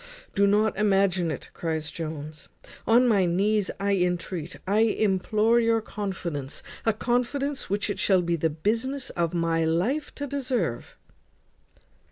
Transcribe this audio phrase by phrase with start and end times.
[0.33, 2.49] "Do not imagine it," cries Jones.
[2.87, 8.35] "On my knees I intreat, I implore your confidence, a confidence which it shall be
[8.35, 10.95] the business of my life to deserve."